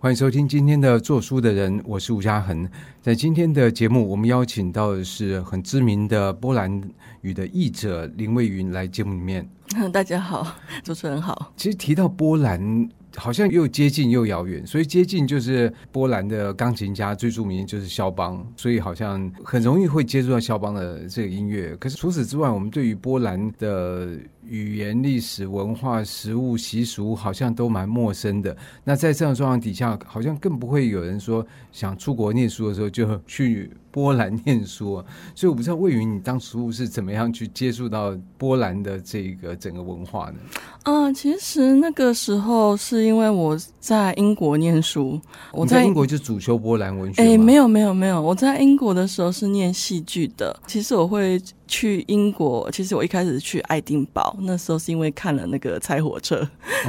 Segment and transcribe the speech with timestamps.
[0.00, 2.68] 欢迎收听今天的做书的人，我是吴嘉恒。
[3.02, 6.80] 在今天的节目，我们邀请到的是很知名的波兰
[7.22, 9.44] 语的译者林蔚云来节目里面。
[9.92, 10.46] 大家好，
[10.84, 11.52] 主持人好。
[11.56, 14.66] 其实提到波兰，好像又接近又遥远。
[14.66, 21.76] 所以接近就是波兰的钢琴家最著名就是肖邦，所以好像很容易会接触到肖邦的这个音乐。
[21.76, 24.16] 可是除此之外，我们对于波兰的
[24.46, 28.56] 语言、历史、文化、食物、习俗，好像都蛮陌生的。
[28.84, 35.02] 那在这样状况底下，好像更不会有人说想出国念书的时候就去波兰念书。
[35.34, 40.36] 所以我不知道魏云，你当初是怎么样去接触到波兰的这个整个文化呢？
[40.84, 45.20] 嗯、呃，其实那个时候是因为我在英国念书，
[45.52, 47.22] 我在，在英国就主修波兰文学。
[47.22, 50.58] 哎，没有没有没有，我在英国的时候是念戏剧的。
[50.66, 51.40] 其实我会。
[51.68, 56.36] 去英国，其实我一开始去爱丁堡，那时候是因为看了那个《猜火车》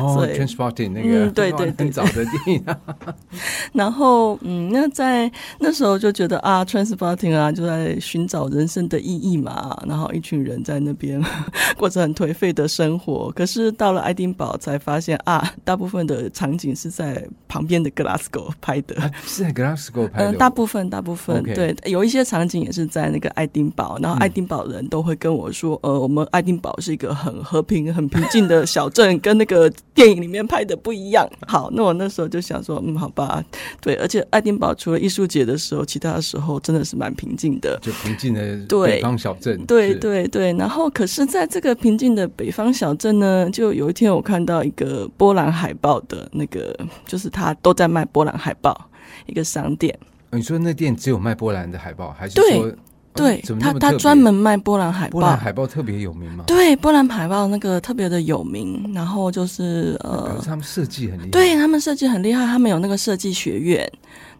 [0.01, 2.65] 哦，所以 Trainspotting 那个、嗯、对对对，很早的电影。
[3.73, 9.77] 然后嗯，那在那时候就觉得啊，Trainspotting 啊，就在寻找人生的意义嘛。
[9.85, 11.21] 然后一群人在那边
[11.77, 13.31] 过着很颓废的生活。
[13.35, 20.31] 可是到了爱丁堡才发现啊，大部分的场景是在旁边的 Glasgow 拍的，啊、是在 Glasgow 拍的。
[20.31, 23.99] 嗯，大部分大部分.对，有一些场景也是在那个爱丁堡。
[24.01, 24.68] 然后爱丁堡、嗯。
[24.69, 31.27] 人都会跟我说，呃，我们爱丁堡是一个很和平、很平静的小镇，跟那个电影里面拍的不一样。
[31.47, 33.43] 好，那我那时候就想说，嗯，好吧，
[33.81, 39.65] 对，而且爱丁堡除了艺术节的时候，其他的时候真的是蛮平静的，就平静的北方小镇。
[39.65, 48.89] 对对对，然后可是在这个平静的北方小镇呢，就有一天我看到一个波兰海报的那个，就是他都在卖波兰海报，
[49.25, 49.97] 一个商店。
[50.31, 52.71] 你说那店只有卖波兰的海报，还是说？
[53.15, 55.11] 对他，他专门卖波兰海报。
[55.11, 56.43] 波兰海报特别有名吗？
[56.47, 58.91] 对，波兰海报那个特别的有名。
[58.93, 61.29] 然后就是呃，他们设计很厉害。
[61.29, 63.91] 对，他们设计很厉害，他们有那个设计学院。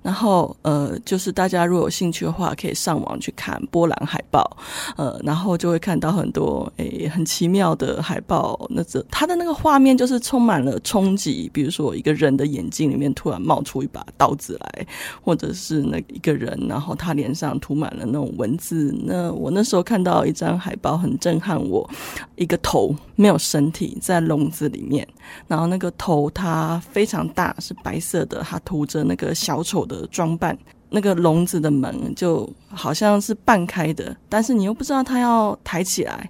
[0.02, 4.58] 然后呃，就是大家如果有兴趣的话，可以上网去看波兰海报，
[4.96, 8.60] 呃，然后就会看到很多诶很奇妙的海报。
[8.70, 14.88] 那这它的那个画面就是充满了冲击，比如说一个人的眼睛里面突然冒出一把刀子来，
[15.22, 18.96] 或者是那一个人，然后他脸上涂满了那种文字。
[19.04, 21.90] 那我那时候看到一张海报很震撼我，
[22.36, 25.08] 一个头没有身体在笼子里面，
[25.48, 30.58] 然后那个头它非常大，是白色的，它涂着那个小丑的装扮，
[30.90, 36.30] 那个笼子的门就好像是半开的，但是你又不知道它要抬起来。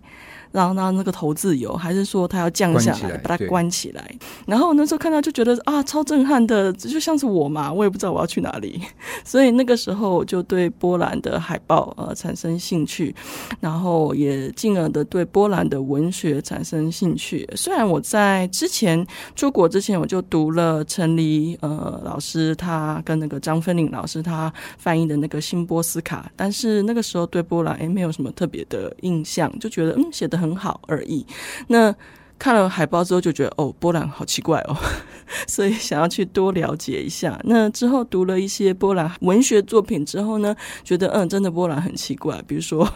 [0.51, 4.15] 然后让那个头自由，还是说他要降下来，来把它关起来？
[4.47, 8.81] 然后那时候看到就觉得啊，超震撼的，就像是我嘛，我也不知道我要去哪里。
[9.23, 13.13] 所以那个时候就对波兰的海报呃产生兴趣，
[13.59, 17.47] 然后也进而的对波兰的文学产生兴趣。
[17.55, 19.05] 虽然我在之前
[19.35, 30.38] 出国之前我就读了陈黎呃老师他跟那个张芬玲老师他翻译的那个《新波斯卡》，但是那个时候对波兰诶没有什么特别的印象，就觉得嗯写的。
[30.39, 31.25] 很好而已。
[31.67, 31.93] 那
[32.39, 34.75] 看了海报之后就觉得哦，波兰好奇怪哦，
[35.45, 37.39] 所以想要去多了解一下。
[37.43, 42.41] 那之后读了一些波兰文学作品之后呢，觉得嗯，真的波兰很奇怪。
[42.47, 42.89] 比如说，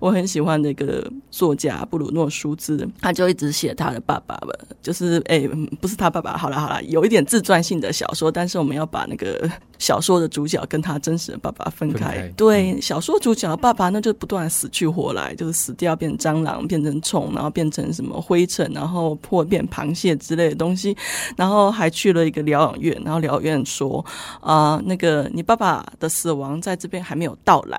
[0.00, 4.48] 我很喜欢那个作家布鲁诺舒兹，他就一直写他的爸爸吧，
[4.82, 5.48] 就是哎，
[5.80, 6.36] 不是他爸爸。
[6.36, 9.50] 好了好了，有一点自传性的小说，但是我们要把那个。
[9.80, 20.96] 小说的主角跟他真实的爸爸分开，分开对、嗯、小说主角的爸爸，那就不断死去活来，就是死掉变蟑螂，变成虫，然后变成什么灰尘，然后破变螃蟹之类的东西，
[21.36, 24.04] 然后还去了一个疗养院，然后疗养院说
[24.40, 27.78] 啊、呃，那个你爸爸的死亡在这边还没有到来，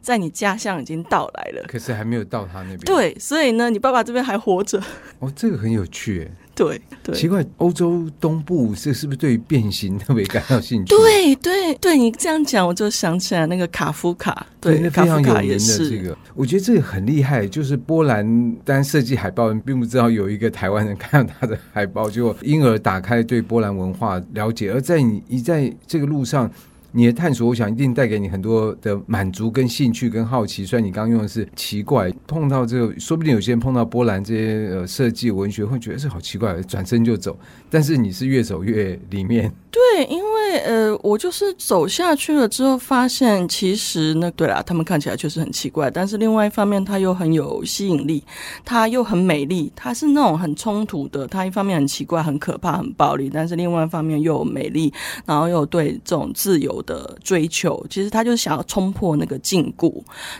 [0.00, 2.80] 在你家乡已经到来了，可是还没有到他那边。
[2.80, 4.82] 对，所以呢，你爸爸这边还活着。
[5.18, 6.30] 哦，这个很有趣。
[6.60, 10.94] 对对，奇怪，欧洲东部这是不是对于变形特别感到兴趣？
[10.94, 17.46] 对对对，你这样讲，我就想起来那个卡夫卡，对，对那非常有名的这个，我觉得这个很厉害。
[17.46, 24.70] 就是波兰单设计海报，并不知道有一个台湾人看到他的海报，就因而打开对波兰文化了解。
[24.70, 26.50] 而在你一在这个路上。
[26.92, 30.64] 你的探索，我想一定带给你很多的满足、跟兴趣、跟好奇。
[30.64, 37.38] 虽然你刚刚用的是奇怪，碰到这个，说不定有些人碰到波兰这些呃设计文学，会觉得是好奇怪，转身就走。
[37.68, 39.52] 但是你是越走越里面。
[39.70, 48.22] 对，因为呃，我就是走下去了之后，发现其实那对啦，他们看起来确实很奇怪，但是另外一方面，它又很有吸引力，
[48.64, 51.26] 它又很美丽，它是那种很冲突的。
[51.28, 54.92] 它一方面很奇怪、很可怕、很暴力，但是另外一方面又有美丽，
[55.24, 59.92] 然后又对这种自由由的追求，其实他就是想要冲破那个禁锢。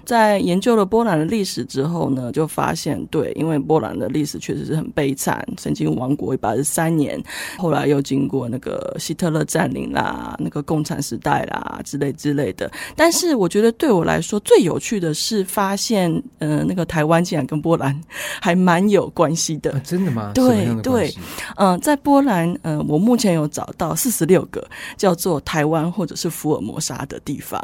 [0.05, 7.23] 在研究了波兰的历史之后呢，就发现对，因为波兰的历史确实是很悲惨，曾经亡国一百二十三年，
[7.59, 12.71] 后来又经过那个希特勒占领啦，那个共产时代啦之类之类的。
[12.97, 17.99] 但是我觉得对我来说最有趣的是发现，呃，那个台湾竟然跟波兰
[18.41, 19.73] 还蛮有关系的。
[19.73, 20.33] 啊，真的吗？
[20.35, 21.13] 对对，
[21.57, 24.67] 嗯、呃，在波兰，呃，我目前有找到四十六个
[24.97, 27.61] 叫做台湾或者是福尔摩沙的地方。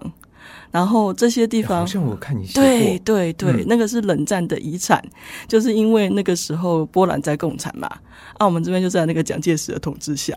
[0.70, 5.02] 然后这些地方，好像我看你对对对，嗯、那个是冷战的遗产，
[5.48, 7.88] 就是因为那个时候波兰在共产嘛，
[8.34, 10.36] 啊，我们这边就在那个蒋介石的统治下，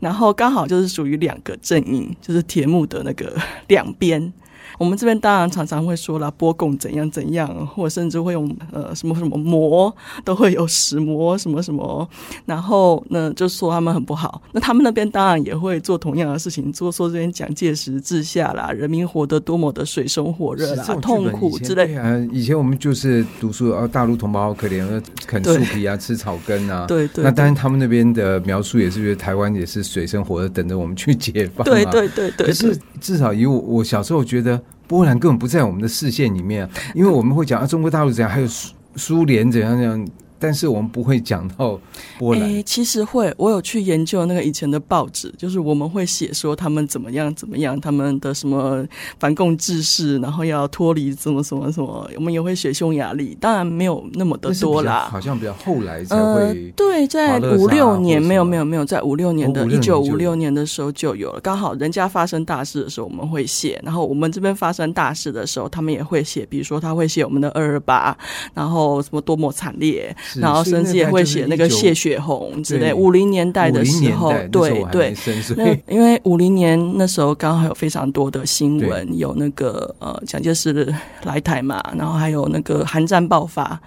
[0.00, 3.34] 然后刚好就是属于两个阵营，就是铁幕的那个
[3.68, 4.32] 两边。
[4.78, 9.94] 我们这边当然常常会说了波共怎样怎样，或甚至会用呃什么什么魔，
[10.24, 12.08] 都会有石魔什么什么，
[12.44, 14.42] 然后呢就说他们很不好。
[14.52, 21.94] 那他们那边当然也会做同样的事情，做说这边蒋介石治下啦，人民活得多么的水深火热啦，痛苦之类。
[21.96, 26.86] 啊，以前我们就是读书啊，大陆同胞好可怜，啃树皮啊，吃草根啊。
[26.86, 27.24] 对对。
[27.24, 31.64] 那当然他们那边的描述也是觉得台湾也是水深火热，等着我们去解放。
[31.64, 32.46] 对对对对。
[32.46, 34.60] 可是至少以我我小时候觉得。
[34.86, 40.08] 波兰根本不在我们的视线里面，因为我们会讲啊，中国大陆怎样，还有苏苏联怎样怎样。
[40.38, 41.78] 但是我们不会讲到
[42.18, 42.42] 波兰。
[42.42, 48.86] 欸，其实会，我有去研究那个以前的报纸，就是我们会写说他们怎么样怎么样，他们的什么
[49.18, 56.40] 反共志士，然后要脱离怎么什么什么，我们也会写匈牙利，当然没有那么的多啦，好像比较后来才会。
[56.40, 68.16] 呃，对，在五六年没有没有没有，在五六年的一九五六年的时候就有了，刚好人家发生大事的时候我们会写，然后我们这边发生大事的时候，他们也会写，比如说他会写我们的二二八，
[68.54, 70.14] 然后什么多么惨烈。
[70.34, 72.92] 然后甚至也会写那个谢雪红之类。
[72.92, 75.14] 五零年代的时候，对对，
[75.56, 80.94] 那因为五零年那时候刚好有非常多的新闻，有那个呃蒋介石
[81.24, 83.78] 来台嘛，然后还有那个韩战爆发，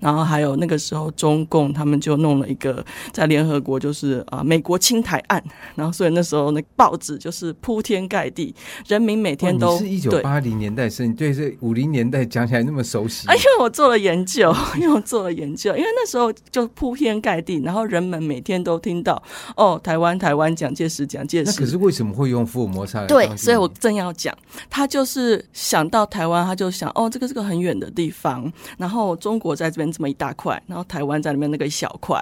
[0.00, 5.42] 然后还有那个时候中共他们就弄了一个在联合国就是啊美国侵台案，
[5.74, 8.54] 然后所以那时候那报纸就是铺天盖地，
[8.86, 16.32] 人民每天都是一九八零年代生，对这五零年代讲起来那么熟悉，啊， 因为我做了研究，因为我做了研究，因为那时候。
[16.50, 19.22] 就铺天盖地，然后人们每天都听到
[19.56, 21.50] 哦，台湾台湾蒋介石蒋介石。
[21.50, 23.04] 那可是为什么会用福尔摩沙？
[23.06, 24.34] 对，所以我正要讲，
[24.70, 32.18] 他就是想到台湾，他就想哦，这个是个很远的地方，然后中国在这边这么一大块，然后台湾在里面那个一小块。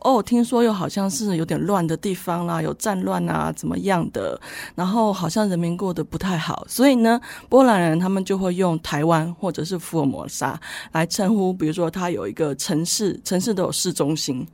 [0.00, 4.40] 哦，听说又好像是有点乱的地方啦，有战乱啊，怎么样的？
[4.74, 7.20] 然后好像人民过得不太好，所以呢，
[7.50, 10.58] 波兰人他们就会用台湾或者是福尔摩沙
[10.92, 13.54] 来称呼，比如说他有一个城市，城市。
[13.54, 14.44] 都有市中心，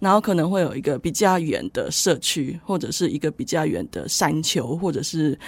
[0.00, 5.38] 然后可能会有一个比较远的社区，或者是一个比较远的山丘，或者是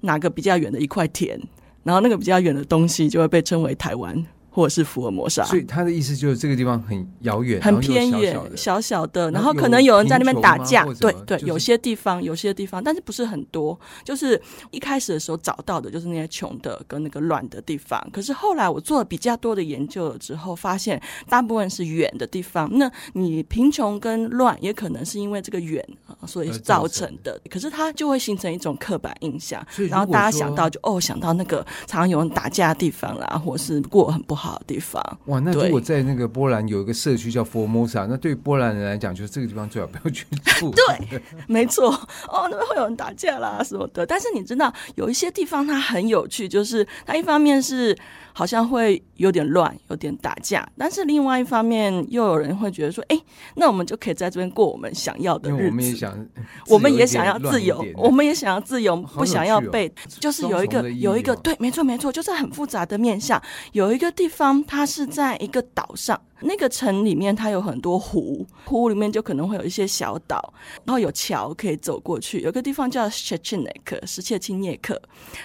[0.00, 1.38] 哪个比较远的一块田，
[1.82, 4.24] 然后那个比较远的东西就会被称为台湾。
[4.54, 13.78] 或者是福尔摩沙，所以他的意思就是这个地方很遥远，很偏远，小小的，然后可能有人在那边打架，对对，有些地方，有些地方，但是不是很多。
[14.04, 14.40] 就是
[14.70, 21.00] 一开始的时候找到的就是那些穷的跟那个乱的地方，可是后来我做了比较多的研究了之后，发现
[21.30, 22.68] 大部分是远的地方。
[22.72, 27.40] 那你贫穷跟乱也可能是因为这个远啊，所以造成的。
[27.48, 34.41] 可是它就会形成一种刻板印象，然后大家想到就哦，想到那个常常有人打架的地方啦，或是过很不好。
[34.50, 35.38] 好地方哇！
[35.38, 40.26] 那如果在那个波兰有一个社区叫 Formosa，，那对波兰人来讲，就是这个地方最好不要去
[40.58, 40.72] 住。
[40.74, 41.92] 对，没错。
[42.28, 44.04] 哦，那边会有人打架啦什么的。
[44.04, 47.96] 但是你知道，有一些地方它很有趣，就是它一方面是。
[48.34, 53.16] 好像会有点乱，有点打架，但是另外一方面又有人会觉得说，哎，
[53.54, 55.70] 那我们就可以在这边过我们想要的日子。
[55.70, 56.28] 我们也想，
[56.66, 63.40] 我们也想要自由，我们也想要自由，不想要被，哦、就是有一个有一个对，没错没错，就是很复杂的面向。
[63.70, 66.20] 有一个地方，它是在一个岛上。
[66.42, 70.52] 那个城里面，它有很多湖，湖里面就可能会有一些小岛，
[70.84, 72.40] 然后有桥可以走过去。
[72.40, 75.00] 有个地方叫 Szczecinek 是切钦涅克，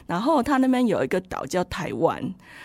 [0.06, 2.22] 然后它那边有一个岛叫台湾。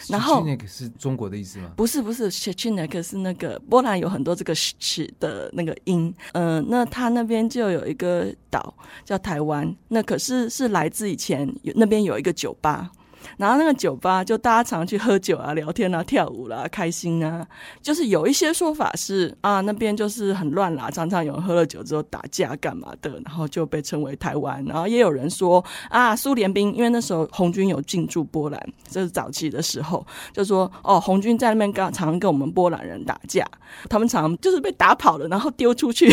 [0.09, 1.71] 然后那个是中国的意思吗？
[1.77, 6.13] 不是，不是 Szczecinek 是那个波兰有很多这个 sh 的那个音。
[6.33, 8.75] 嗯、呃，那它那边就有一个岛
[9.05, 12.91] 叫台湾，那可是是来自以前有那边有一个酒吧。
[13.37, 17.47] 然后那个酒吧就大家常去喝酒啊、聊天啊、跳舞啦、啊、开心啊。
[17.81, 24.65] 就是有一些说法是啊，那边就是很乱啦，常常有人喝了酒之后打架干嘛的，然后就被称为台湾。
[24.65, 33.47] 然后也有人说啊，苏联兵，因为那时候红军有进驻波兰，这是早期的时候，就说哦，红军在那边刚常跟我们波兰人打架，
[33.89, 36.13] 他们常就是被打跑了，然后丢出去。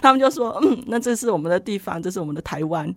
[0.00, 2.92] 他们就说，嗯，那这是我们的地方，这是我们的台湾。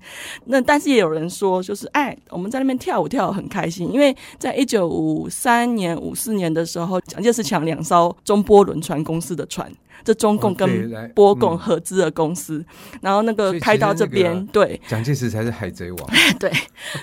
[0.45, 9.71] 那但是也有人说，就是哎，我们在那边跳舞跳得很开心，因为在一九五三年、五四年的时候，蒋介石抢两艘中波轮船公司的船。
[10.03, 12.63] 这中共跟波共合资的公司，
[13.01, 16.09] 然后那个开到这边，对，蒋介石才是海贼王，
[16.39, 16.49] 对，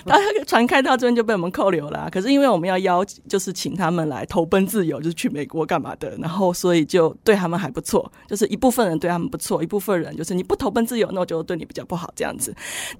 [0.05, 2.09] 然后那个船开到这边就被我们扣留了、啊。
[2.09, 12.55] 可是因为我们要邀，就是请他们来投奔自由，就是去美国干嘛的，然后所以就对他们还不错，就是一部分人对他们不错，一部分人就是你不投奔自由，那我就对你比较不好这样子。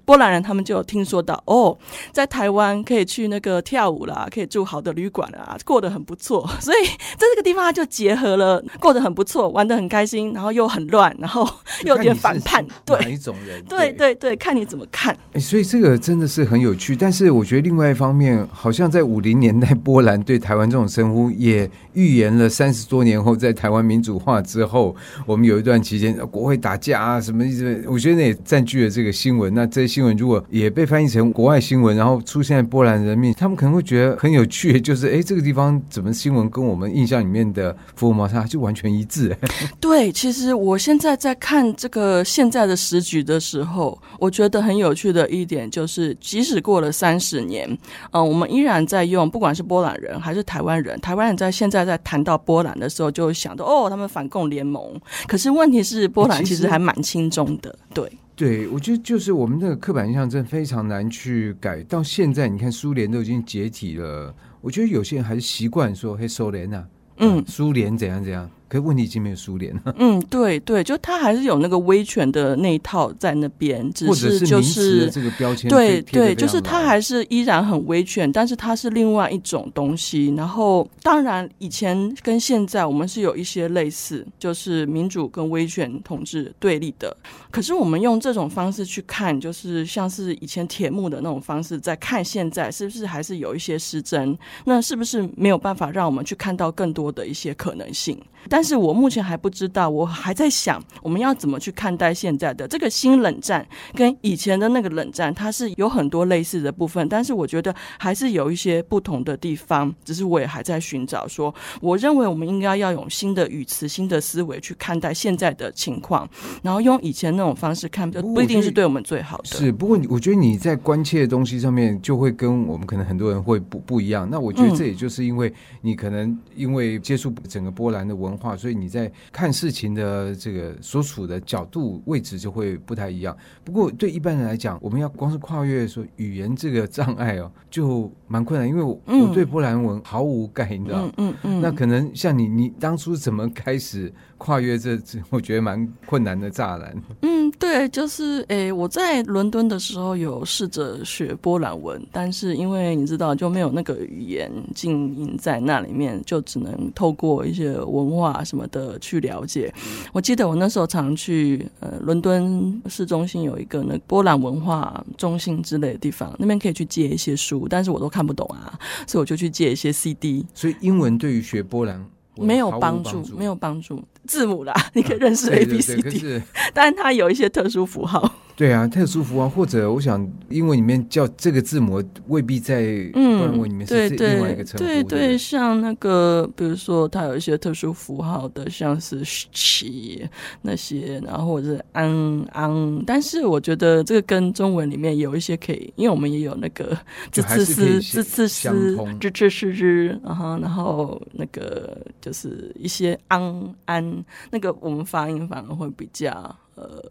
[0.06, 1.78] 波兰人他们就有听说到哦，
[2.12, 9.83] 在台湾可以去那个跳舞啦，可以住好的旅馆啊，过得很不错，所以在这个地方他就结合了过得很不错，玩得很。
[9.84, 11.46] 很开心，然后又很乱，然后
[11.84, 13.62] 又有点反叛，对哪一种人？
[13.66, 15.16] 对对对，对，看你怎么看。
[15.34, 16.96] 哎，所以这个真的是很有趣。
[16.96, 27.84] 但是我觉得另外一方面，好像在五零年代，波兰对台湾这种称呼也预言了三十多年后，在台湾民主化之后，我们有一段期间国会打架啊什么意思？
[27.88, 29.54] 我觉得那也占据了这个新闻。
[29.54, 39.36] 那这些新闻如果也被翻译成国外新闻，然后出现在波兰人民，他们可能会觉得很有趣，就是哎，这个地方怎么新闻跟我们印象里面的福尔摩沙就完全一致？
[39.80, 47.80] 对，其实我现在在看这个现在的时局的时候，我觉得很有趣的一点就是，即使过了三十年，嗯、
[48.14, 55.00] 呃，我们依然在用，不管是波兰人还是台湾人，台湾人在现在在谈到波兰的时候，就会想到哦，他们反共联盟。
[55.28, 57.78] 可是问题是，波兰其实还蛮亲中的。
[57.94, 61.84] 对，对，我觉得就是我们那个刻板印象真的非常难去改。
[61.84, 66.86] 到现在，你看苏联都已经解体了，我觉得有些人还是习惯说“嘿，苏联啊，
[67.18, 68.50] 嗯，苏联怎样怎样”。
[68.74, 69.96] 可问题已经没有苏联了。
[70.00, 75.70] 嗯，对对，就他还是有那个威权的那一套在那边，只是就是这个标签。
[75.70, 80.34] 对对，就是他还是依然很威权，但是他是另外一种东西。
[80.36, 87.16] 然后，当然以前跟现在我们是有一些类似，就是民主跟威权统治对立的。
[87.52, 94.36] 可是我们用这种方式去看，就是像是以前铁幕的那种方式，在看现在是不是还是有一些失真？
[94.66, 98.20] 那是不是没有办法让我们去看到更多的一些可能性？
[98.50, 109.94] 但是我目前还不知道，我还在想我们要怎么去看待现在的这个新冷战，跟以前的那个冷战，它是有很多类似的部分，但是我觉得还是有一些不同的地方。
[110.04, 116.30] 只是我也还在寻找说，说我认为我们应该要用新的语词、新的思维去看待现在的情况，
[116.62, 119.46] 然后用以前那种方式看，不一定是对我们最好的。
[119.46, 124.30] 是，不过我觉得你在关切的东西上面，就会跟我们可能很多人会不不一样。
[124.30, 128.56] 那我觉得这也就是因为你可能因为接触整个波兰的文化。
[128.56, 133.36] 所以你在看事情的这个所处的角度位置就会不太一样。
[133.64, 138.68] 不过对一般人来讲，我们要光是跨越说语言这个障碍哦，就蛮困难。
[138.68, 140.92] 因为我我对波兰文毫无概念？
[140.92, 141.62] 嗯嗯嗯。
[141.62, 144.14] 那可能像你，你当初怎么开始？
[144.38, 146.94] 跨越这这，我觉得蛮困难的栅栏。
[147.22, 159.74] 嗯，对，就是诶，我在伦敦的时候有试着学波兰文，但是因为你知道，就没有那个语言静音在那里面，就只能透过一些文化什么的去了解。
[160.14, 168.78] 我记得我那时候常去呃伦敦市中心有一个那波兰文化中心之类的地方，那边可以去借一些书，但是我都看不懂啊，
[169.08, 170.46] 所以我就去借一些 CD。
[170.54, 174.00] 所以英文对于学波兰没有帮助，没有帮助。
[174.26, 176.42] 字母啦， 你可以认识 A B C D，
[176.74, 178.32] 但是它有一些特殊符号。
[178.56, 184.86] 对啊，特殊符号或者我想英文里面叫这个字母未必在波兰文里面是另外一个称呼。
[184.86, 190.30] 对对，像那个比如说它有一些特殊符号的，像是起
[190.62, 196.96] 那些，然后或者是安安，但是我觉得这个跟中文里面有一些可以，因为我们也有那个
[197.32, 206.30] 字次斯、字次斯、字次是之，然后然后那个就是一些安安，那个我们发音反而会比较
[206.76, 207.02] 呃。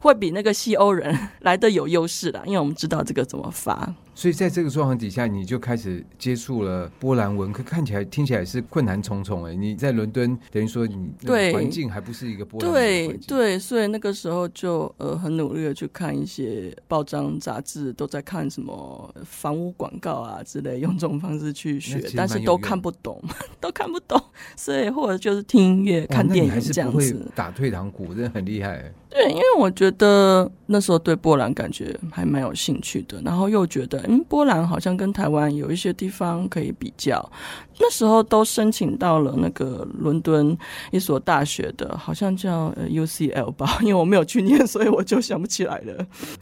[0.00, 3.94] 会比那个西欧人 来的有优势啦，因为我们知道这个怎么发。
[4.18, 9.54] 所以在这个状况底下，你就开始接触了波兰文，可看起来、听起来是困难重重哎。
[9.54, 12.68] 你在伦敦，等于说你对环境还不是一个波兰。
[12.68, 23.22] 对对，所以那个时候就呃很努力的去看一些报章杂志，都在看什么房屋广告啊之类，用这种方式去学，但是都看不懂，
[23.60, 24.20] 都看不懂。
[24.56, 27.24] 所以或者就是听音乐、看电影这样子。
[27.36, 28.92] 打退堂鼓真的很厉害。
[29.10, 34.07] 对，因为我觉得那时候对波兰感觉还蛮有兴趣的，然后又觉得。
[34.08, 37.30] 嗯，波兰好像跟台湾有一些地方可以比较。
[37.80, 40.56] 那时候都申请到了那个伦敦
[40.90, 45.94] 一所大学的，好像叫 UCL 吧， 因为我没有去念，所以我就想不起来了。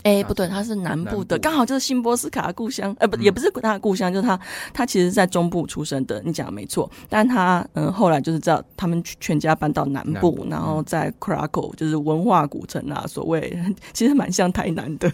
[0.03, 2.97] 哎、欸，不对，他是南部的，刚好就是新波斯卡的故乡。
[3.01, 4.41] 呃，不，也不是他的故乡，就是他，
[4.73, 6.23] 他其实在中部出生的。
[6.25, 13.59] 你讲的没错，但他嗯，后来就是知道他们全家搬到南部，南部然后在 Krakow 就是文化古城啊，所谓
[13.93, 15.13] 其实蛮像台南的，嗯、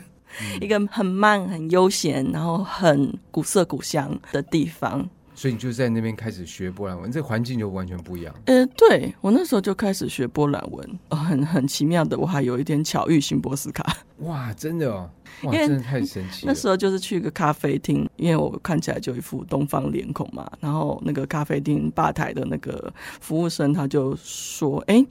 [0.60, 5.08] 一个很慢、很悠闲，然后很古色古香的地方。
[5.42, 8.32] 所以你就在那边开始学波兰文，这环境就完全不一样。
[8.44, 13.84] 呃，对，我那时候就开始学波兰文，呃，很很奇妙的，我还有一点巧遇新波斯卡。
[14.22, 15.11] 哇，真的哦，
[15.42, 16.52] 哇，真的太神奇了。
[16.52, 25.04] 那时候就是去一个咖啡厅，因为我看起来就一副东方脸孔嘛，然后那个咖啡厅吧台的那个服务生他就说：“哎，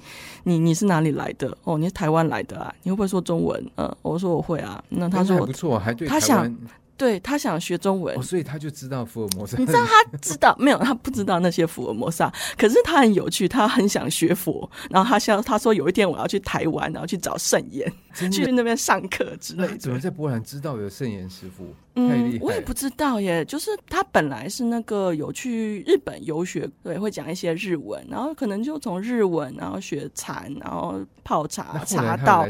[0.45, 1.57] 你你是哪里来的？
[1.65, 2.73] 哦，你是台湾来的啊？
[2.83, 4.81] 你会不会说中文？”呃，我说我会啊。
[4.87, 6.55] 那他说还不错，还对他想。
[6.97, 9.57] 对，他想学中文，哦，所以他就知道福尔摩斯。
[9.57, 10.77] 你知道他知道没有？
[10.77, 12.23] 他不知道那些福尔摩斯，
[12.57, 14.69] 可是他很有趣，他很想学佛。
[14.89, 17.91] 然后他想，他说有一天我要去台湾，然后去找圣严，
[18.31, 19.77] 去那边上课之类的。
[19.77, 21.73] 怎么在波兰知道有圣严师傅？
[21.95, 23.43] 嗯，我也不知道耶。
[23.45, 32.47] 就是他本来是那个有去日本游学，对，会讲一些日文，然后可能就从日文，然后学禅，然后泡茶，茶道。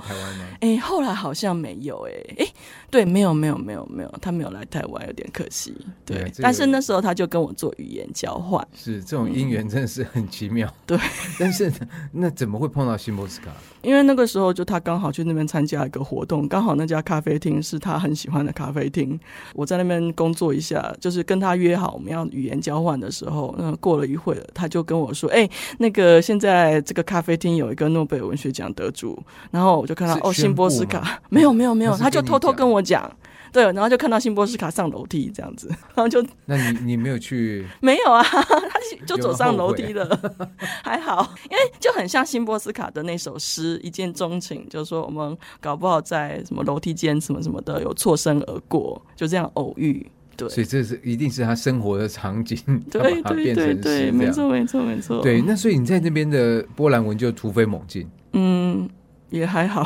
[0.59, 2.47] 哎，后来好像没有哎，哎，
[2.89, 5.75] 对，没有没有没有没有，他没有来台湾，有点可惜。
[6.05, 8.65] 对，但是那时候他就跟我做语言交换。
[8.75, 10.67] 是这种姻缘真的是很奇妙。
[10.67, 10.99] 嗯、对，
[11.39, 11.71] 但是
[12.11, 13.51] 那怎么会碰到辛波斯卡？
[13.81, 19.19] 因为那个时候就他刚好去那边参加一个活动，刚好那家咖啡厅是他很喜欢的咖啡厅。
[19.53, 29.17] 我在那边工作一下，就是跟他约好我们要语言交换的时候，那过了一会了，他就跟我说：“哎、欸，那个现在这个咖啡厅有一个诺贝尔文学奖得主。”
[29.51, 33.09] 然后我就看到哦，辛波斯卡， 没有没有没有，他就偷偷跟我讲。
[33.51, 37.65] 对，然后就看到辛波斯卡上楼梯这样子，然后就 那你你没有去？
[37.81, 40.07] 没有啊，他就走上楼梯了，
[40.83, 50.09] 还好，因为就很像辛波斯卡的那首诗《一见钟情》，就是说我们搞不好在什么楼梯间什么什么的有错身而过，就这样偶遇。
[50.37, 52.57] 对，所以这是一定是他生活的场景，
[52.89, 55.21] 对对对对，没错没错没错。
[55.21, 58.09] 对，那所以你在那边的波兰文就突飞猛进。
[58.33, 58.89] 嗯。
[59.31, 59.83] 也还好，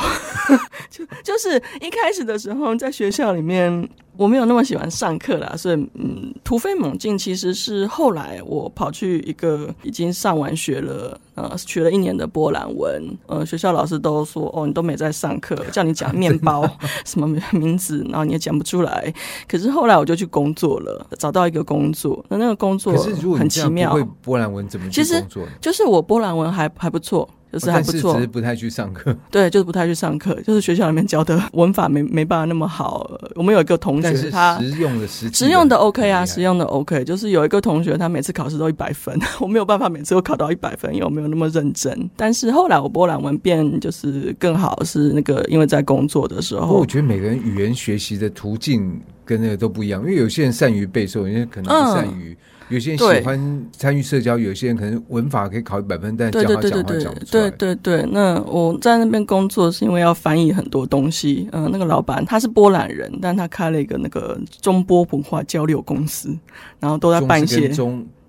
[0.89, 3.87] 就就是一开始的时候，在学校里面
[4.17, 16.67] 我没有那么喜欢上课啦，所以嗯，突飞猛进其实是后来我跑去一个已经上完学了，呃，学了一年的波兰文，呃，学校老师都说哦，你都没在上课，叫你讲面包
[17.05, 19.13] 什么名字，然后你也讲不出来。
[19.47, 22.93] 可是后来我就去工作了，找到一个工作，那那个工作
[23.37, 23.93] 很奇妙。
[23.93, 25.43] 会波兰文怎么去工作？
[25.43, 27.29] 其实就是我波兰文还还不错。
[27.51, 29.15] 就是还不错，只是不太去上课。
[29.31, 33.09] 对，就是不太去上课，就是学校里面教的文法没没办法那么好。
[33.35, 37.03] 我们有一个同学，他实用的实实用的 OK 啊，实用的 OK。
[37.05, 42.09] 就是有一个同学，他每次考试都一百分， 我没有办法每次都考到一百分，因为我没有那么认真。
[42.17, 46.65] 但是后来我波兰文变就是更好，是那个因为在工作的时候。
[46.65, 52.31] 不过我觉得每个人语言学习的途径跟那个都不一样，因为有些人善于背诵，有些人可能不善于。
[52.31, 52.37] 嗯
[52.69, 57.03] 有些人喜欢参与社交，有些人可能文法可以考一百分，但讲话讲话讲不出来。
[57.03, 61.47] 对对对对，对对对，那我在那边工作是因为要翻译很多东西。
[61.51, 66.35] 嗯、呃，那个老板他是波兰人，但他开了一个那个中波文化交流公司，
[66.79, 67.71] 然后都在办一些。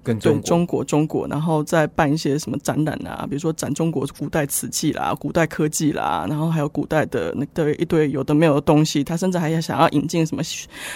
[0.07, 9.03] 跟中对中国中国，然后再办一些什么展览啊，比如说展中国古代瓷器啦、古代科技啦，然后还有古代的那对一堆有的没有的东西。
[9.03, 10.43] 他甚至还要想要引进什么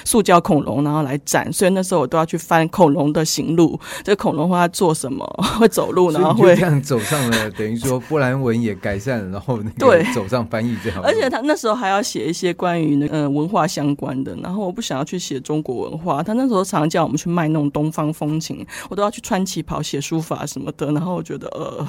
[0.05, 1.53] 塑胶恐龙，然后来展。
[1.53, 5.27] 所以那时候我都要去翻恐龙的行路，这个恐龙会在做什么？
[5.59, 7.51] 会走路，然后会这样走上了。
[7.51, 11.03] 等于说波兰文也改善了，然后那个 走上翻译这样。
[11.03, 14.37] 而且他那时候还要写一些关于那个文化相关的。
[14.43, 21.89] 然后我不想要去写中国文化，他那时候常常叫我们去卖弄东方风情，我都要去穿旗袍、写书法什么的，然后我觉得呃，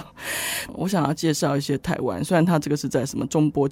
[0.74, 3.68] 我想要介绍一些台湾，虽然他这个是在什么中波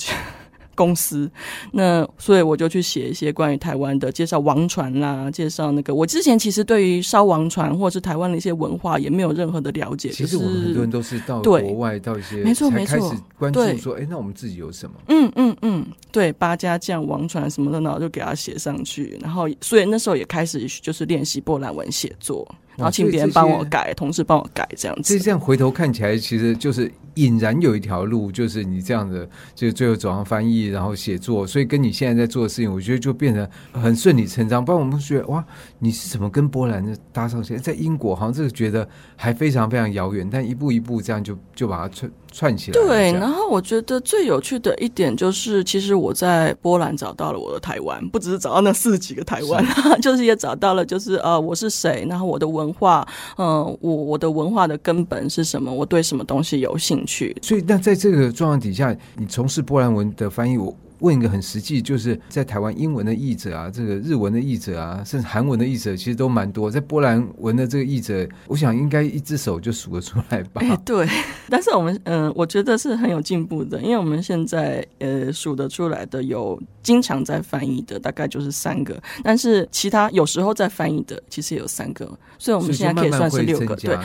[0.75, 1.29] 公司，
[1.73, 10.09] 那所以我就去写一些关于台湾的介绍王船啦，介绍那个我之前其实对于烧王船或者是台湾的一些文化也没有任何的了解。
[10.09, 14.95] 其实我们很多人都是到国外到一些没错没错，开始关注说，哎，那我们自己有什么？
[15.07, 22.47] 嗯嗯嗯，对，八家将王船什么的，然后就给他写上去，然后所以那时候也开始就是练习波兰文写作。
[22.79, 25.09] 然后请别人帮我改，同事帮我改这样子。
[25.09, 26.91] 所以这样回头看起来，其实就是。
[27.15, 34.63] 隐然有一条路，就是你这样的，就最后走上翻译，然后写作，所以跟你现在在做的事情，我觉得就变得很顺理成章。
[34.63, 35.43] 不然我们觉得哇，
[35.79, 37.57] 你是怎么跟波兰搭上线？
[37.57, 38.87] 在英国好像这个觉得
[39.17, 42.79] 还非常非常遥远，但一步一步这样就就把它串串起来。
[42.79, 57.35] 对，然后我觉得最有趣的一点就是，其实我在波兰找到了我的台湾，不只是找到那四十几个台湾，是 就是也找到了，就是呃，我是谁，然后我的文化，嗯、呃，我我的文化的根本是什么，我对什么东西有兴趣。
[57.41, 60.75] 所以，那在这个状况底下，你从事波兰文的翻译，我。
[61.01, 66.69] 问一个很实际，就是在台湾英文的译者啊，这个日文的译者啊，甚至韩文的译者，其实都蛮多。
[66.69, 70.59] 在波兰文的这个译者，我想应该一只手就数得出来吧？
[70.61, 71.07] 哎， 对。
[71.47, 78.99] 但是我们嗯、呃，我觉得是很有进步的，因为我们现在呃数得出来的有经常在翻译的，大概就是三个。
[79.23, 82.09] 但是其他有时候在翻译的，其实也有三个。
[82.39, 83.75] 所以我们现在可以算是六个。
[83.75, 83.95] 对。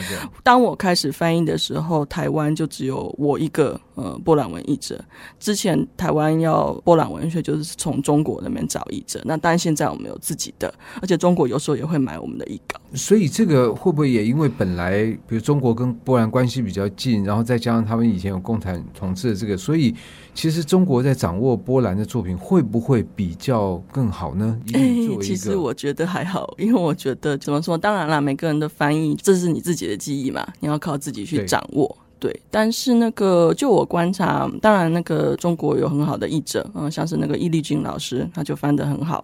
[0.43, 5.03] 当我开始翻译的时候，台湾就只有我一个呃波兰文译者。
[5.39, 10.71] 之前台湾要波兰文学就是从中国那边找译者，那当然现在我们有自己的，
[11.01, 12.79] 而且中国有时候也会买我们的译稿。
[12.93, 19.95] 所以这个会不会也因为本来比如中国跟波兰关系比较近，然后再加上他们以前有共产统治的这个，所以
[20.35, 24.59] 其实中国在掌握波兰的作品会不会比较更好呢？
[24.73, 31.97] 哎，其实我觉得还好，因为我觉得怎么说，当然啦，每个人的翻译这是你自己的记忆嘛，你要靠自己去掌握。
[32.17, 39.23] 对，但是那个就我观察，当然那个中国有很好的译者，嗯，像是那个易立军老师，他就翻得很好。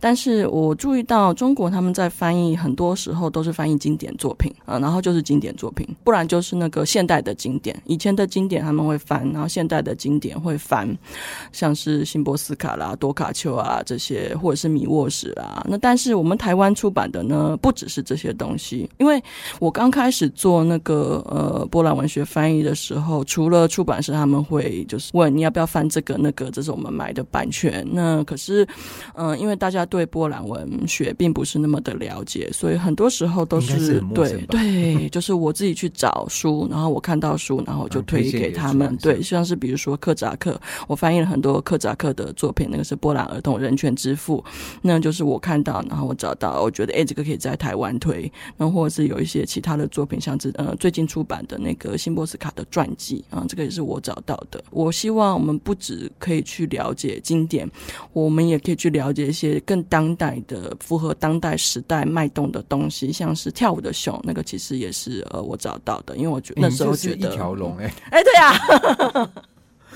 [0.00, 7.80] 但是我注意到中国他们在翻译，很多时候都是翻译经典作品啊，然后就是经典作品，不然就是那个现代的经典。
[7.86, 10.92] 以前的经典他们会翻，然后现代的经典会翻，
[11.52, 15.64] 像是辛波斯卡啦、多卡丘啊这些，或者是米沃什啊。
[15.68, 19.22] 那但是我们台湾出版的呢，不只是这些东西，因为
[19.60, 22.23] 我刚开始做那个呃波兰文学。
[22.24, 27.86] 翻译的时候，除了出版社他们会就是问你要不要翻这个那个，这是我们买的版权。
[27.92, 28.64] 那可是，
[29.14, 38.88] 嗯、呃，因为大家对波兰文学并不是那么的了解，所以很多时候都是，是对对， 就是我自己去找书，然后我看到书，然后就推给他们。
[38.88, 44.44] 啊、对，像是比如说克扎克，我翻译了很多克扎克的作品，那个是波兰儿童人权之父，
[44.82, 48.30] 那就是我看到，然后我找到，我觉得哎，这个可以在台湾推。
[48.56, 52.24] 然后或者是有一些其他的作品，像是呃最近出版的那个新波。
[52.24, 54.64] 奥斯卡的传记啊，这个也是我找到的。
[54.70, 57.70] 我希望我们不只可以去了解经典，
[58.14, 69.30] 我们也可以去了解一些更当代的、符合当代时代脉动的东西，像是跳舞的熊，那个其实也是呃我找到的，因为我觉得那时候觉得一条龙哎哎对呀。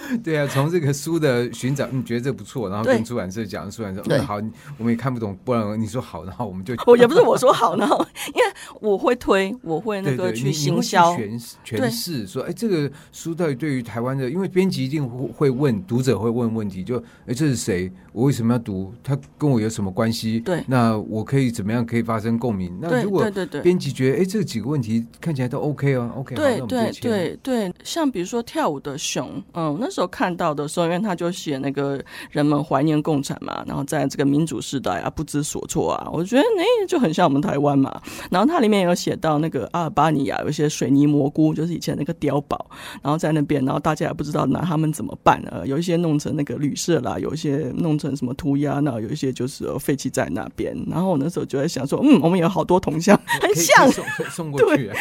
[0.25, 4.40] 对啊，从这个书的寻找，你觉得这不错，然后跟出版社讲，出版社说好，
[4.79, 8.42] 我们也看不懂不然，你说好，然后我们就我也不是我说好，然后因为
[8.81, 17.92] 我会推，我会那个去行销诠诠释，说哎，这个书到底对于台湾的，因为编辑一定会问读者会问问题，就哎这是谁？
[18.12, 18.92] 我为什么要读？
[19.05, 20.40] 他跟我有什么关系？
[20.40, 22.77] 对，那我可以怎么样可以发生共鸣？
[22.81, 23.31] 那如果
[23.62, 29.98] 编辑觉得哎这几个问题看起来都 OK 哦，OK，对对对对，像比如说跳舞的熊，嗯，那。
[29.99, 38.01] 时候看到的时候，因为他就写那个人们怀念共产嘛，然后在这个民主时代啊，不知所措啊，我觉得那就很像我们台湾嘛。
[38.31, 42.71] 然后它里面有写到那个阿尔巴尼亚有一些水泥蘑菇，就是以前那个碉堡，
[43.03, 50.77] 然后在那边，然后大家也不知道拿他们怎么办啊，有一些弄成那个旅社啦，有一些弄成什么涂鸦，那有一些就是废弃在那边。
[50.89, 54.93] 然后我那时候就在想说，嗯，我们有好多铜像， 很像送送过去，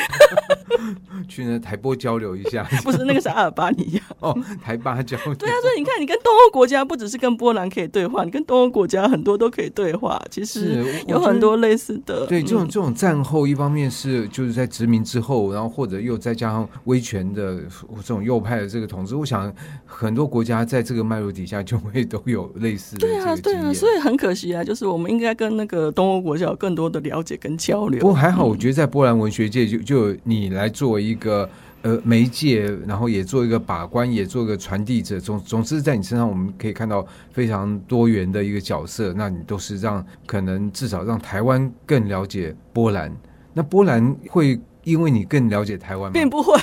[1.30, 2.64] 去那台波交流一下。
[2.84, 4.76] 不是那个是阿尔巴尼亚哦，台。
[4.88, 10.18] 芭蕉对啊，所以你看，你跟东欧国家不只是跟波兰可以对话，你跟东欧国家很多都可以对话。
[10.32, 12.26] 其实有很多类似的。
[12.26, 17.58] 对，这种这种战后，一方面是就是在殖民之后，然后或者又再加上威权的
[17.98, 19.54] 这种右派的这个统治，我想
[19.86, 23.00] 很多国家在这个脉络底下就会都有类似的。
[23.02, 28.00] 对啊，对啊，所以很可惜啊，就是我们应该跟那个东欧国家有更多的了解跟交流。
[28.00, 31.50] 不过还好，我觉得在波兰文学界就就你来作为一个。
[31.88, 39.14] 呃，媒介，然后也做一个把关，也做一个传递者，总总之在你身上，我们可以看到非常多元的一个角色。
[39.14, 43.10] 那你都是让可能至少让台湾更了解波兰。
[43.54, 46.14] 那波兰会因为你更了解台湾吗？
[46.14, 46.60] 并不会。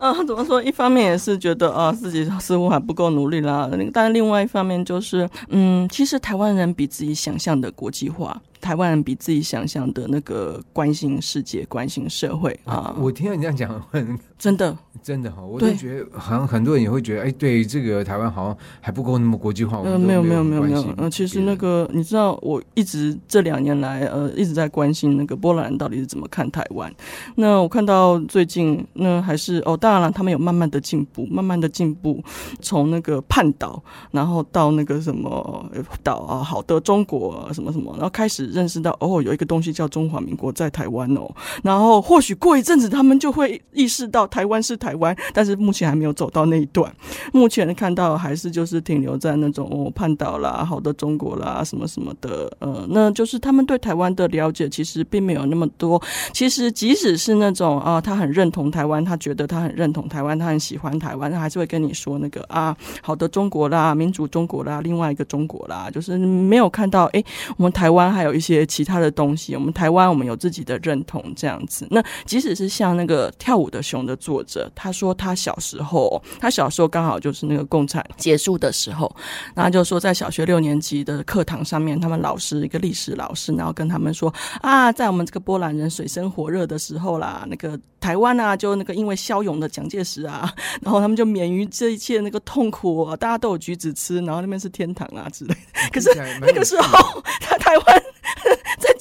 [0.00, 0.62] 嗯、 怎么说？
[0.62, 3.70] 一方面也是觉得啊、自己似乎还不够努力啦。
[3.92, 8.40] 但另外一方面就是，嗯，其实台湾人比自己想象的国际化。
[8.62, 12.96] 台湾人比自己想象的那个关心世界、关心社会啊，啊。
[12.98, 14.74] 我听到你这样讲，很真的。
[15.02, 19.82] 真的哈，我就觉得好像很多人也会觉得，哎，对这个台湾好像还不够那么国际化。
[19.84, 20.94] 嗯，没有没有没有没有。
[20.96, 26.94] 呃，其实那个你知道，我一直这两年来，呃，一直在关心那个波兰人到底是怎么看台湾。
[27.34, 32.22] 那我看到最近，那还是哦，当然了，他们有慢慢的进步，慢慢的进步，
[32.60, 35.68] 从那个叛岛，然后到那个什么
[36.04, 41.28] 岛啊，好的中国啊，什么什么，然后开始认识到哦，有一个东西叫中华民国在台湾哦，
[41.64, 44.92] 然后或许过一阵子，他们就会意识到台湾是台。
[44.92, 46.94] 湾，但是目前还没有走到那一段。
[47.32, 52.54] 目前看到还是就是停留在那种哦，叛岛啦、好的中国啦什么什么的。
[52.58, 56.00] 呃，那就是他们对台湾的了解其实并没有那么多。
[56.34, 67.24] 其实即使是那种啊，他很认同台湾，他觉得他很认同台湾，他很喜欢台湾，他还是会跟你说那个啊，好的中国啦、民主中国啦、另外一个中国啦，就是没有看到哎，
[67.56, 69.54] 我们台湾还有一些其他的东西。
[69.54, 71.86] 我们台湾我们有自己的认同这样子。
[71.90, 74.70] 那即使是像那个跳舞的熊的作者。
[74.74, 79.14] 他说他小时候，他小时候刚好就是那个共产结束的时候，
[79.54, 90.52] 然后就说在小学六年级的课堂上面，他们老师一个历史老师，然后跟他们说啊，在我们这个波兰人水深火热的时候啦，那个台湾啊，就那个因为骁勇的蒋介石啊，
[90.82, 95.90] 然后他们就免于这一切那个痛苦，啊，大家都有橘子吃，然后那边是天堂啊之类的。
[95.92, 98.02] 可是那个时候， 他台湾在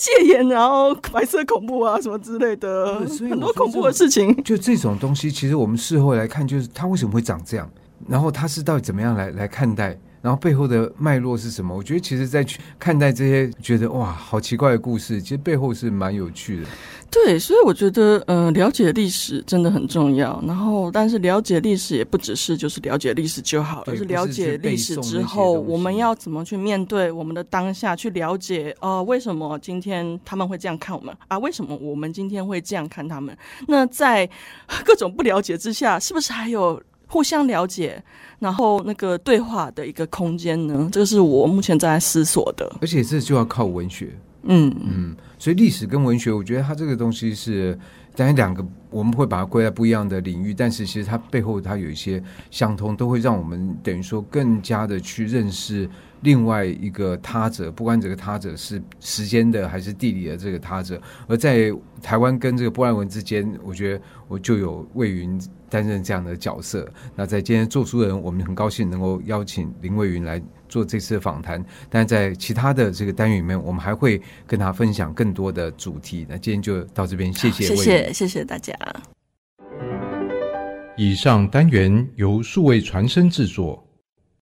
[0.02, 2.98] 戒严，然后白色恐怖啊什么之类的，
[3.30, 4.34] 很多恐怖的事情。
[4.44, 5.78] 就这种东西，其实我们。
[5.82, 7.68] 事后来看，就是他为什么会长这样，
[8.08, 11.76] 然后他是到底怎么样来来看待，然后背后的脉络是什么？
[11.76, 16.68] 我觉得其实，在去看待这些觉得哇，好奇怪的故事，其实背后是蛮有趣的。
[17.12, 20.42] 对，所以我觉得，呃，了解历史真的很重要。
[20.48, 31.38] 然后，但是了解历史也不只是就是了解历史就好，而是了解历史之后，我们要怎么去面对我们的当下，去了解，呃，为什么今天他们会这样看我们啊？
[31.38, 33.38] 为什么我们今天会这样看他们？
[33.68, 34.28] 那在
[34.86, 38.02] 各种不了解之下，是不是还有互相了解，
[38.40, 40.88] 然后那个对话的一个空间呢？
[40.94, 42.74] 这个是我目前在思索的。
[42.80, 44.10] 而且这就要靠文学。
[44.44, 47.78] 嗯嗯，所以历史跟文学，我觉得它这个东西是，
[48.16, 55.88] 当然两个我们会把它归在不一样的领域，但是其实它背后它有一些相通，都会让我们等于说更加的去认识
[56.22, 61.00] 另外一个他者，不管这个他者是时间的还是地理的这个他者。
[61.28, 66.92] 而在台湾跟这个波兰文之间，我觉得我就有魏云担任这样的角色。
[67.16, 70.42] 那在今天做书人，我们很高兴能够邀请林魏云来。
[70.72, 76.26] 做这次的访谈，但在其他的这个单元里面，我们还会跟他分享更多的主题。
[76.28, 78.74] 那今天就到这边，谢谢，谢谢，谢谢大家。
[80.96, 83.84] 以上单元由数位传声制作。